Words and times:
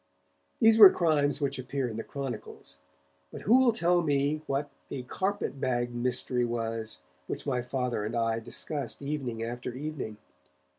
These 0.59 0.79
were 0.79 0.89
crimes 0.89 1.39
which 1.39 1.59
appear 1.59 1.87
in 1.87 1.95
the 1.95 2.03
chronicles. 2.03 2.79
But 3.31 3.41
who 3.41 3.57
will 3.57 3.71
tell 3.71 4.01
me 4.01 4.41
what 4.47 4.71
'the 4.87 5.03
Carpet 5.03 5.61
bag 5.61 5.93
Mystery' 5.93 6.43
was, 6.43 7.01
which 7.27 7.45
my 7.45 7.61
Father 7.61 8.03
and 8.03 8.15
I 8.15 8.39
discussed 8.39 9.03
evening 9.03 9.43
after 9.43 9.75
evening? 9.75 10.17